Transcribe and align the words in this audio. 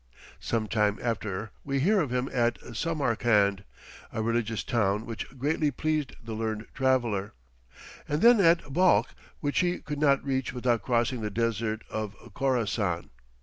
Some 0.39 0.65
time 0.67 0.97
after 0.99 1.51
we 1.63 1.79
hear 1.79 1.99
of 2.01 2.11
him 2.11 2.27
at 2.33 2.57
Samarcand, 2.75 3.63
a 4.11 4.23
religious 4.23 4.63
town 4.63 5.05
which 5.05 5.29
greatly 5.37 5.69
pleased 5.69 6.13
the 6.25 6.33
learned 6.33 6.65
traveller, 6.73 7.33
and 8.09 8.23
then 8.23 8.39
at 8.39 8.73
Balkh 8.73 9.09
which 9.41 9.59
he 9.59 9.77
could 9.77 9.99
not 9.99 10.25
reach 10.25 10.53
without 10.53 10.81
crossing 10.81 11.21
the 11.21 11.29
desert 11.29 11.83
of 11.87 12.15
Khorassan. 12.33 13.11